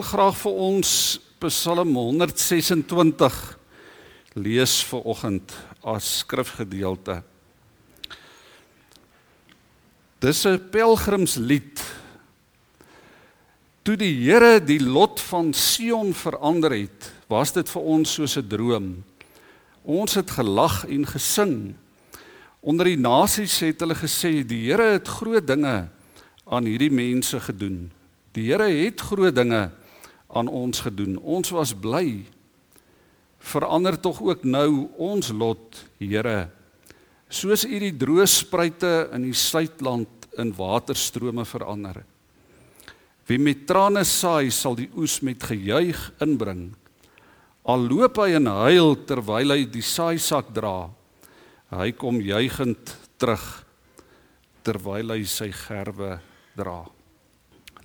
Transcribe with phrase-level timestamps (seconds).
[0.00, 0.90] wil graag vir ons
[1.44, 3.34] Psalm 126
[4.40, 5.52] lees vir oggend
[5.84, 7.18] as skrifgedeelte.
[10.24, 11.84] Dis 'n pelgrimslied.
[13.82, 18.48] Toe die Here die lot van Sion verander het, was dit vir ons soos 'n
[18.48, 19.04] droom.
[19.84, 21.74] Ons het gelag en gesing.
[22.62, 25.88] Onder die nasies het hulle gesê die Here het groot dinge
[26.46, 27.90] aan hierdie mense gedoen.
[28.32, 29.72] Die Here het groot dinge
[30.34, 31.18] aan ons gedoen.
[31.18, 32.24] Ons was bly.
[33.40, 36.50] Verander tog ook nou ons lot, Here.
[37.30, 42.02] Soos U die droë spruite in die suidland in waterstrome verander.
[43.30, 46.72] Wie met trane saai, sal die oes met gejuig inbring.
[47.70, 50.90] Al loop hy en huil terwyl hy die saaisak dra.
[51.70, 53.44] Hy kom juigend terug
[54.66, 56.16] terwyl hy sy gerwe
[56.58, 56.82] dra.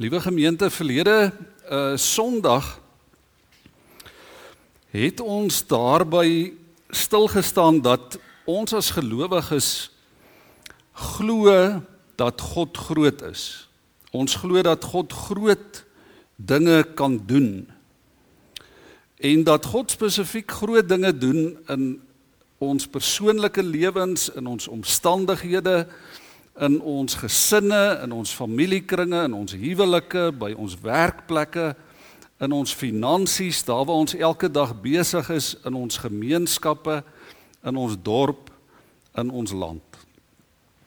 [0.01, 1.29] Liewe gemeente, verlede
[1.71, 2.79] uh Sondag
[4.93, 6.53] het ons daarby
[6.89, 9.91] stil gestaan dat ons as gelowiges
[10.93, 11.81] glo
[12.15, 13.67] dat God groot is.
[14.11, 15.83] Ons glo dat God groot
[16.35, 17.67] dinge kan doen.
[19.19, 22.01] En dat God spesifiek groot dinge doen in
[22.57, 25.87] ons persoonlike lewens, in ons omstandighede,
[26.59, 31.73] in ons gesinne, in ons familiekringe, in ons huwelike, by ons werkplekke,
[32.43, 37.01] in ons finansies, daar waar ons elke dag besig is in ons gemeenskappe,
[37.65, 38.51] in ons dorp,
[39.19, 39.99] in ons land.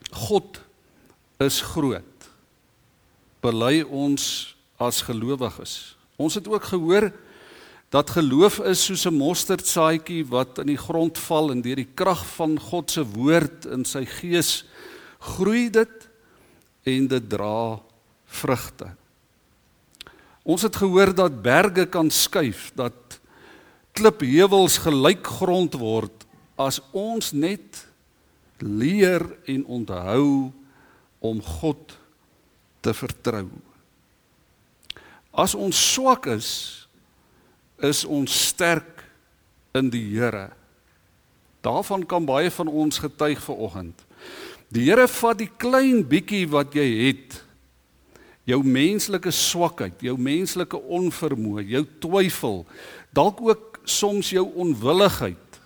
[0.09, 0.61] God
[1.41, 2.29] is groot.
[3.41, 5.95] Bely ons as gelowiges.
[6.19, 7.11] Ons het ook gehoor
[7.89, 12.25] dat geloof is soos 'n mosterdsaadjie wat in die grond val en deur die krag
[12.35, 14.63] van God se woord in sy gees
[15.19, 16.09] groei dit
[16.87, 17.79] en dit dra
[18.39, 18.93] vrugte.
[20.43, 23.19] Ons het gehoor dat berge kan skuif, dat
[23.97, 26.25] klipheuwels gelykgrond word
[26.59, 27.83] as ons net
[28.59, 30.51] leer en onthou
[31.19, 31.97] om God
[32.83, 33.47] te vertrou.
[35.31, 36.49] As ons swak is,
[37.79, 39.05] is ons sterk
[39.77, 40.49] in die Here.
[41.63, 43.95] Daarvan kan baie van ons getuig vanoggend.
[44.73, 47.39] Die Here vat die klein bietjie wat jy het,
[48.49, 52.63] jou menslike swakheid, jou menslike onvermoë, jou twyfel,
[53.13, 55.61] dalk ook soms jou onwilligheid.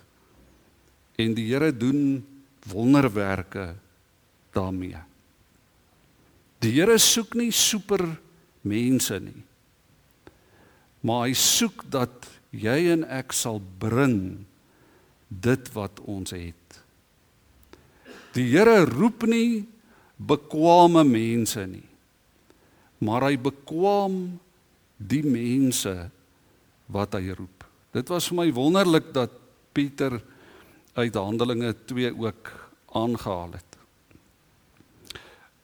[1.20, 2.24] En die Here doen
[2.68, 3.74] wonderwerke
[4.56, 5.00] daarmee.
[6.64, 8.02] Die Here soek nie super
[8.64, 9.42] mense nie.
[11.04, 14.46] Maar hy soek dat jy en ek sal bring
[15.28, 16.80] dit wat ons het.
[18.34, 19.64] Die Here roep nie
[20.18, 21.86] bekwame mense nie.
[23.04, 24.18] Maar hy bekwam
[24.98, 25.94] die mense
[26.94, 27.66] wat hy roep.
[27.94, 29.32] Dit was vir my wonderlik dat
[29.74, 30.20] Pieter
[30.94, 32.50] uit Handelinge 2 ook
[32.94, 33.70] aangehaal het.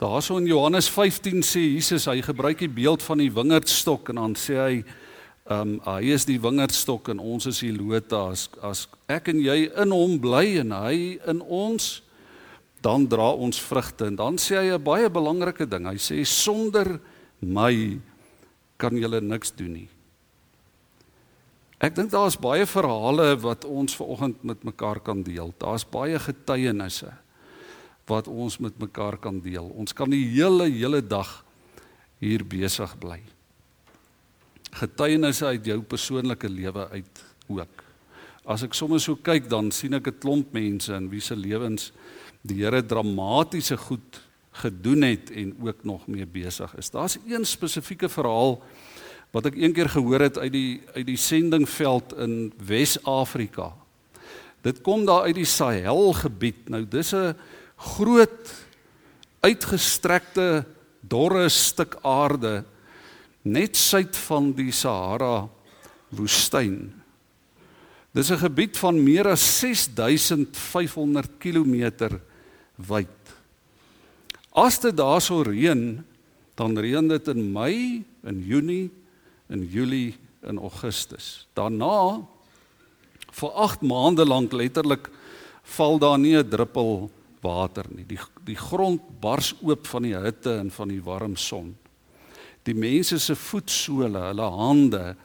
[0.01, 4.37] Daarso in Johannes 15 sê Jesus hy gebruik die beeld van die wingerdstok en dan
[4.39, 4.75] sê hy
[5.51, 9.41] ehm um, hy is die wingerdstok en ons is die lote as as ek en
[9.43, 11.89] jy in hom bly en hy in ons
[12.81, 15.87] dan dra ons vrugte en dan sê hy 'n baie belangrike ding.
[15.87, 17.01] Hy sê sonder
[17.41, 18.01] my
[18.79, 19.89] kan julle niks doen nie.
[21.81, 25.55] Ek dink daar is baie verhale wat ons ver oggend met mekaar kan deel.
[25.59, 27.13] Daar's baie getuienisse
[28.07, 29.65] wat ons met mekaar kan deel.
[29.65, 31.45] Ons kan die hele hele dag
[32.21, 33.21] hier besig bly.
[34.77, 37.85] Getuienisse uit jou persoonlike lewe uit ook.
[38.45, 41.93] As ek sommer so kyk dan sien ek 'n klomp mense in wie se lewens
[42.43, 44.21] die Here dramatiese goed
[44.61, 46.91] gedoen het en ook nog mee besig is.
[46.91, 48.59] Daar's een spesifieke verhaal
[49.31, 53.71] wat ek eendag gehoor het uit die uit die sendingveld in Wes-Afrika.
[54.67, 56.69] Dit kom daar uit die Sahel gebied.
[56.69, 57.37] Nou dis 'n
[57.77, 58.67] groot
[59.41, 60.65] uitgestrekte
[61.01, 62.65] dorre stuk aarde
[63.43, 65.49] net suid van die Sahara
[66.09, 66.93] woestyn.
[68.13, 72.11] Dis 'n gebied van meer as 6500 km
[72.89, 73.35] wyd.
[74.57, 76.01] As dit daarso reën,
[76.59, 78.91] dan reën dit in Mei, in Junie,
[79.49, 81.47] in Julie, in Augustus.
[81.55, 82.23] Daarna
[83.31, 85.11] vir 8 maande lank letterlik
[85.77, 87.11] val daar nie 'n druppel
[87.43, 88.05] water nie.
[88.05, 91.77] Die die grond bars oop van die hitte en van die warm son.
[92.65, 95.17] Die mense se voetsole, hulle hande,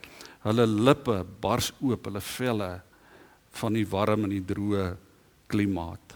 [0.46, 2.82] hulle lippe bars oop, hulle velle
[3.60, 4.98] van die warm en die droë
[5.48, 6.16] klimaat.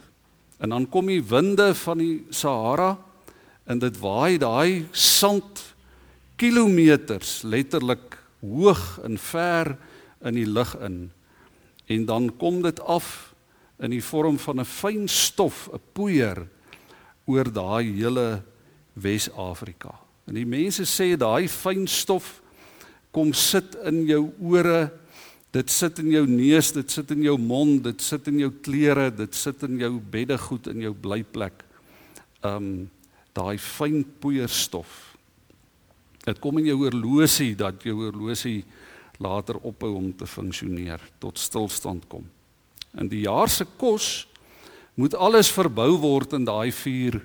[0.59, 2.97] En dan kom die winde van die Sahara
[3.69, 5.63] en dit waai daai sand
[6.39, 9.75] kilometers letterlik hoog en ver
[10.25, 11.11] in die lug in.
[11.87, 13.33] En dan kom dit af
[13.79, 16.47] in die vorm van 'n fyn stof, 'n poeier
[17.25, 18.43] oor daai hele
[18.93, 19.95] Wes-Afrika.
[20.27, 22.41] En die mense sê daai fyn stof
[23.11, 24.91] kom sit in jou ore,
[25.55, 29.09] dit sit in jou neus, dit sit in jou mond, dit sit in jou klere,
[29.15, 31.65] dit sit in jou beddegoed in jou blyplek.
[32.45, 32.89] Um
[33.37, 34.89] daai fyn poeierstof.
[36.25, 38.63] Dit kom in jou horlosie dat jou horlosie
[39.21, 42.25] later ophou om te funksioneer, tot stilstand kom.
[42.99, 44.27] In die jaar se kos
[44.99, 47.19] moet alles verbou word in daai 4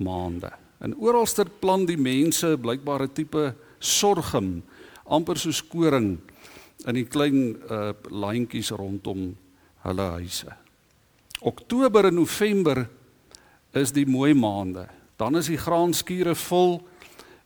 [0.00, 0.50] maande.
[0.80, 4.62] En oralster plant die mense blykbaar 'n tipe sorghum,
[5.04, 6.18] amper soos koring
[6.86, 9.32] in die klein uh lyntjies rondom
[9.82, 10.52] hulle huise.
[11.40, 12.88] Oktober en November
[13.72, 14.88] is die mooi maande.
[15.16, 16.80] Dan is die graanskure vol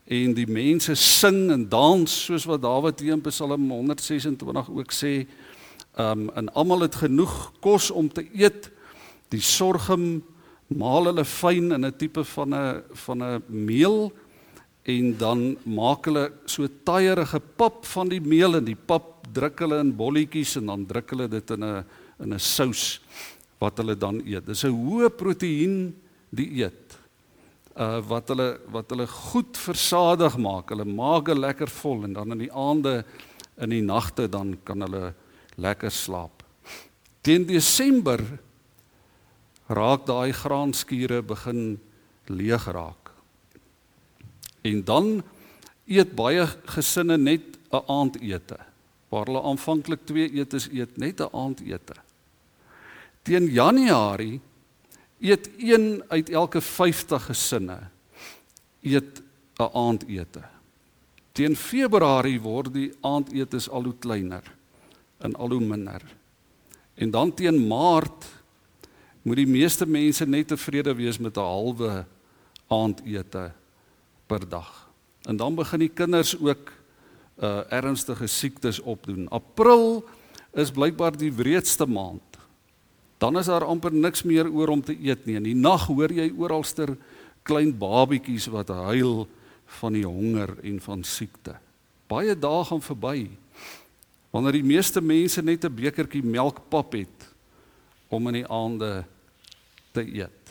[0.05, 5.27] en die mense sing en dans soos wat Dawid in Psalm 126 ook sê.
[5.97, 8.71] Um en almal het genoeg kos om te eet.
[9.29, 10.23] Die sorghum
[10.69, 14.13] maal hulle fyn in 'n tipe van 'n van 'n meel
[14.83, 19.79] en dan maak hulle so taierige pap van die meel en die pap druk hulle
[19.81, 21.85] in bolletjies en dan druk hulle dit in 'n
[22.23, 23.01] in 'n sous
[23.59, 24.47] wat hulle dan eet.
[24.47, 25.95] Dis 'n hoë proteïen
[26.31, 26.99] dieet.
[27.77, 30.71] Uh wat hulle wat hulle goed versadig maak.
[30.71, 33.05] Hulle maak lekker vol en dan in die aande
[33.59, 35.15] in die nagte dan kan hulle
[35.57, 36.43] lekker slaap.
[37.23, 38.21] Teen Desember
[39.69, 41.79] raak daai graanskure begin
[42.27, 43.02] leeg raak.
[44.63, 45.23] En dan
[45.87, 48.59] eet baie gesinne net 'n aandete.
[49.09, 51.95] Waar hulle aanvanklik twee etes eet, net 'n aandete.
[53.23, 54.41] Teen Januarie
[55.21, 57.79] eet een uit elke 50 gesinne
[58.83, 59.23] eet
[59.59, 60.43] 'n aandete.
[61.33, 64.43] Teen Februarie word die aandetes al hoe kleiner
[65.19, 66.03] en al hoe minder.
[66.95, 68.27] En dan teen Maart
[69.23, 72.05] moet die meeste mense net tevrede wees met 'n halwe
[72.67, 73.53] aandete
[74.27, 74.89] per dag.
[75.29, 76.73] En dan begin die kinders ook
[77.43, 79.29] uh ernstige siektes opdoen.
[79.29, 80.05] April
[80.53, 82.39] is blykbaar die wreedste maand.
[83.19, 85.37] Dan is daar amper niks meer oor om te eet nie.
[85.37, 86.97] In die nag hoor jy oralster
[87.43, 89.27] klein babietjies wat huil
[89.81, 91.57] van die honger en van siekte.
[92.11, 93.31] Baie dae gaan verby
[94.33, 97.29] wanneer die meeste mense net 'n bekertjie melkpap het
[98.09, 99.05] om in die aande
[99.93, 100.49] te eet.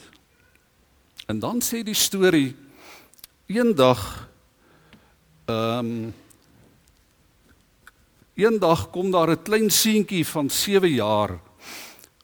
[1.27, 2.55] En dan sê die storie
[3.51, 4.01] eendag
[5.45, 6.13] ehm um,
[8.39, 11.39] eendag kom daar 'n klein seentjie van 7 jaar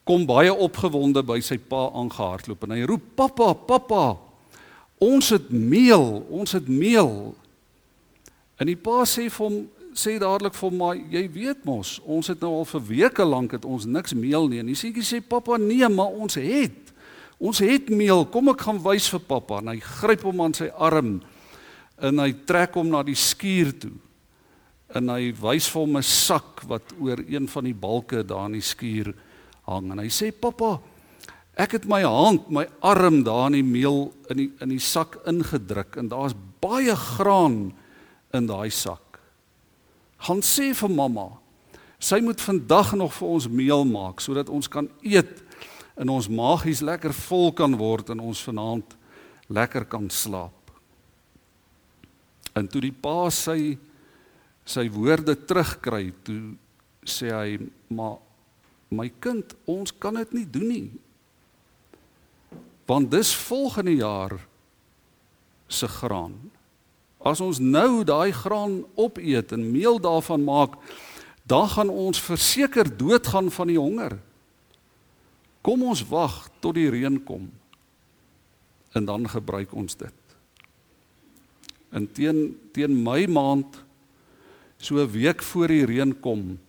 [0.03, 4.17] kom baie opgewonde by sy pa aangehardloop en hy roep pappa pappa
[4.97, 7.35] ons het meel ons het meel.
[8.57, 9.57] En die pa sê vir hom
[9.97, 13.51] sê dadelik vir hom maar jy weet mos ons het nou al vir weke lank
[13.57, 14.59] het ons niks meel nie.
[14.59, 16.86] En die seentjie sê pappa nee maar ons het
[17.37, 20.71] Ons het meel, kom ek gaan wys vir pappa en hy gryp hom aan sy
[20.73, 21.19] arm
[21.97, 23.93] en hy trek hom na die skuur toe.
[24.97, 28.57] En hy wys vir hom 'n sak wat oor een van die balke daar in
[28.57, 29.13] die skuur
[29.67, 30.79] hang en hy sê pappa,
[31.57, 35.17] ek het my hand, my arm daar in die meel in die in die sak
[35.27, 37.73] ingedruk en daar's baie graan
[38.33, 39.19] in daai sak.
[40.17, 41.29] Gaan sê vir mamma,
[41.99, 45.46] sy moet vandag nog vir ons meel maak sodat ons kan eet
[45.97, 48.95] in ons magies lekker vol kan word en ons vanaand
[49.49, 50.53] lekker kan slaap.
[52.57, 53.77] En toe die pa sy
[54.67, 56.57] sy woorde terugkry, toe
[57.07, 58.17] sê hy: "Maar
[58.91, 60.91] my kind, ons kan dit nie doen nie.
[62.85, 64.35] Want dis volgende jaar
[65.67, 66.51] se graan.
[67.23, 70.75] As ons nou daai graan opeet en meel daarvan maak,
[71.47, 74.26] dan gaan ons verseker doodgaan van die honger."
[75.67, 77.49] Kom ons wag tot die reën kom.
[78.95, 80.35] En dan gebruik ons dit.
[81.91, 82.39] In teen
[82.71, 83.83] teen my maand
[84.79, 86.59] so 'n week voor die reën kom.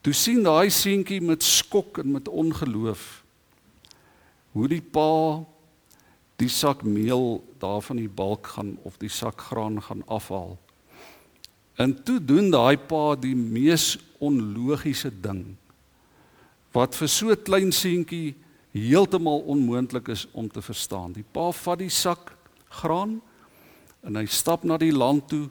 [0.00, 3.24] Toe sien daai seentjie met skok en met ongeloof
[4.52, 5.44] hoe die pa
[6.36, 10.58] die sak meel daar van die balk gaan of die sak graan gaan afhaal.
[11.76, 15.56] En toe doen daai pa die mees onlogiese ding
[16.76, 18.36] wat vir so 'n klein seentjie
[18.72, 21.12] heeltemal onmoontlik is om te verstaan.
[21.12, 22.36] Die pa vat die sak
[22.68, 23.22] graan
[24.02, 25.48] en hy stap na die land toe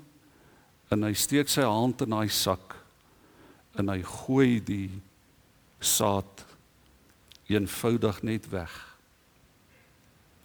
[0.92, 2.76] en hy steek sy hand in daai sak
[3.76, 5.02] en hy gooi die
[5.82, 6.46] saad
[7.50, 8.72] eenvoudig net weg.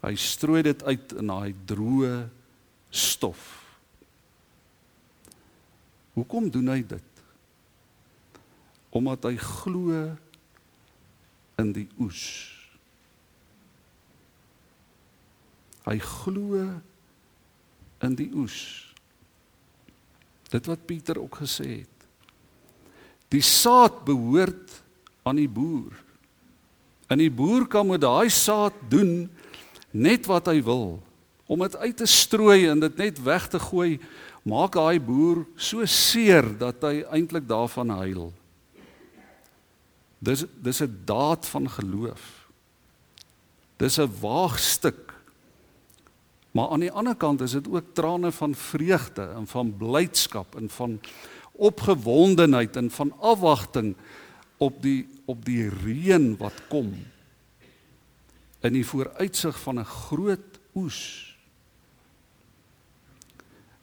[0.01, 2.29] Hy strooi dit uit in daai droë
[2.91, 3.45] stof.
[6.17, 7.23] Hoekom doen hy dit?
[8.91, 10.17] Omdat hy glo
[11.61, 12.25] in die oes.
[15.87, 16.65] Hy glo
[18.05, 18.59] in die oes.
[20.51, 21.97] Dit wat Pieter ook gesê het.
[23.31, 24.81] Die saad behoort
[25.23, 25.95] aan die boer.
[27.11, 29.29] En die boer kan met daai saad doen
[29.91, 30.99] net wat hy wil.
[31.51, 33.99] Om dit uit te strooi en dit net weg te gooi,
[34.47, 38.31] maak daai boer so seer dat hy eintlik daarvan huil.
[40.21, 42.49] Dis dis 'n daad van geloof.
[43.77, 45.11] Dis 'n waagstuk
[46.51, 50.71] Maar aan die ander kant is dit ook trane van vreugde en van blydskap en
[50.71, 51.01] van
[51.53, 53.95] opgewondenheid en van afwagting
[54.57, 56.91] op die op die reën wat kom
[58.61, 61.37] in die vooruitsig van 'n groot oes.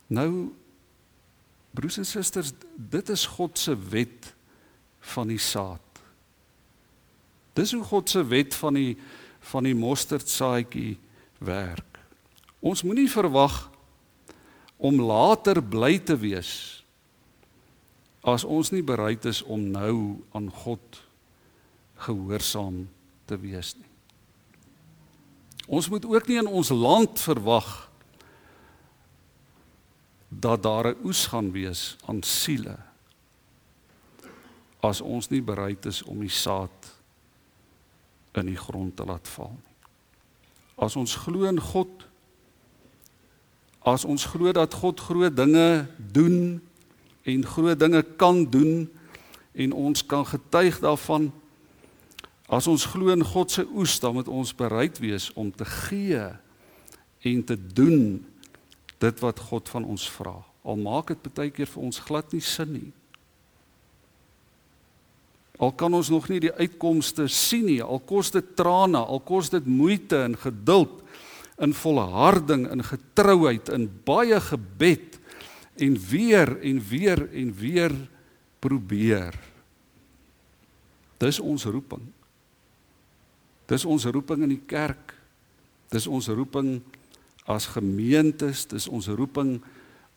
[0.07, 0.53] Nou
[1.71, 4.35] broers en susters, dit is God se wet
[4.99, 5.86] van die saad.
[7.57, 8.97] Dis hoe God se wet van die
[9.47, 10.97] van die mosterdsaadjie
[11.39, 11.99] werk.
[12.59, 13.69] Ons moenie verwag
[14.77, 16.51] om later bly te wees
[18.27, 20.99] as ons nie bereid is om nou aan God
[22.03, 22.83] gehoorsaam
[23.29, 23.91] te wees nie.
[25.67, 27.87] Ons moet ook nie in ons land verwag
[30.27, 32.77] dat daar 'n oes gaan wees aan siele
[34.83, 36.96] as ons nie bereid is om die saad
[38.37, 39.75] in die grond te laat val nie.
[40.77, 42.05] As ons glo in God
[43.87, 46.59] As ons glo dat God groot dinge doen
[47.23, 48.89] en groot dinge kan doen
[49.55, 51.29] en ons kan getuig daarvan
[52.51, 56.19] as ons glo in God se oes dan moet ons bereid wees om te gee
[57.31, 58.19] en te doen
[58.99, 60.35] dit wat God van ons vra.
[60.67, 62.91] Al maak dit baie keer vir ons glad nie sin nie.
[65.57, 69.49] Al kan ons nog nie die uitkomste sien nie, al kos dit trane, al kos
[69.49, 71.01] dit moeite en geduld
[71.57, 75.17] in volharding in getrouheid in baie gebed
[75.81, 77.95] en weer en weer en weer
[78.61, 79.33] probeer.
[81.17, 82.03] Dis ons roeping.
[83.67, 85.15] Dis ons roeping in die kerk.
[85.89, 86.77] Dis ons roeping
[87.49, 89.57] as gemeentes, dis ons roeping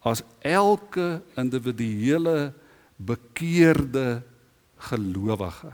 [0.05, 2.51] as elke individuele
[3.01, 4.21] bekeerde
[4.81, 5.73] gelowige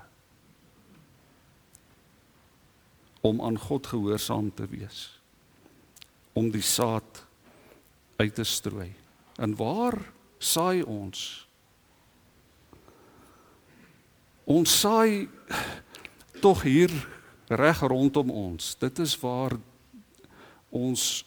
[3.21, 5.21] om aan God gehoorsaam te wees
[6.37, 7.25] om die saad
[8.17, 8.93] uit te strooi.
[9.41, 9.97] En waar
[10.39, 11.47] saai ons?
[14.45, 15.29] Ons saai
[16.45, 16.93] tog hier
[17.49, 18.75] reg rondom ons.
[18.79, 19.57] Dit is waar
[20.69, 21.25] ons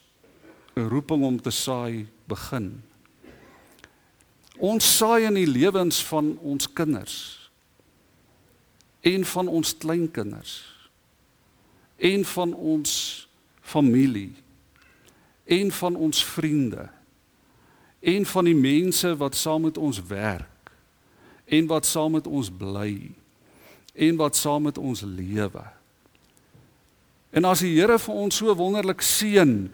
[0.77, 2.71] roeping om te saai begin.
[4.59, 7.39] Ons saai in die lewens van ons kinders
[9.01, 10.59] en van ons kleinkinders
[11.99, 12.91] en van ons
[13.61, 14.33] familie
[15.45, 16.89] en van ons vriende
[17.99, 20.71] en van die mense wat saam met ons werk
[21.45, 22.93] en wat saam met ons bly
[23.99, 25.65] en wat saam met ons lewe.
[27.35, 29.67] En as die Here vir ons so wonderlik seën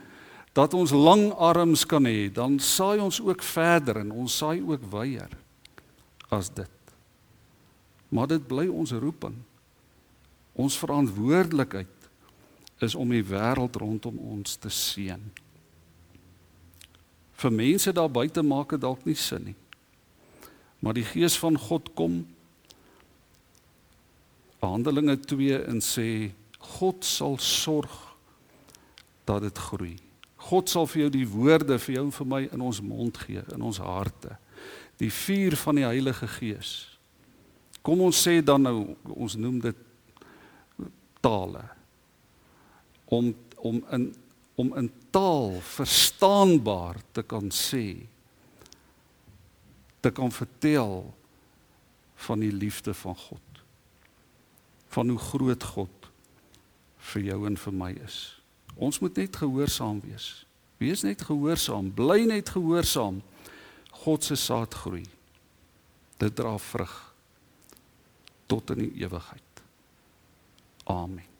[0.56, 4.88] dat ons lang arms kan hê, dan saai ons ook verder en ons saai ook
[4.92, 5.32] wyer
[6.34, 6.75] as dit.
[8.16, 9.36] Maar dit bly ons roeping.
[10.56, 12.10] Ons verantwoordelikheid
[12.86, 15.24] is om die wêreld rondom ons te seën
[17.36, 19.58] vir mense daar buite maak dit dalk nie sin nie.
[20.80, 22.24] Maar die gees van God kom
[24.66, 26.32] Handelinge 2 en sê
[26.80, 27.94] God sal sorg
[29.30, 29.94] dat dit groei.
[30.50, 33.44] God sal vir jou die woorde vir jou en vir my in ons mond gee,
[33.54, 34.40] in ons harte.
[34.98, 36.72] Die vuur van die Heilige Gees.
[37.86, 39.82] Kom ons sê dan nou ons noem dit
[41.22, 41.62] tale.
[43.06, 43.34] Om
[43.66, 44.10] om in
[44.56, 48.06] om in taal verstaanbaar te kan sê
[50.00, 51.02] te kan vertel
[52.28, 53.62] van die liefde van God
[54.96, 56.10] van hoe groot God
[57.12, 58.20] vir jou en vir my is.
[58.80, 60.46] Ons moet net gehoorsaam wees.
[60.80, 61.90] Wees net gehoorsaam.
[61.92, 63.20] Bly net gehoorsaam.
[64.06, 65.04] God se saad groei.
[66.22, 66.96] Dit dra vrug
[68.46, 69.64] tot in die ewigheid.
[70.84, 71.35] Amen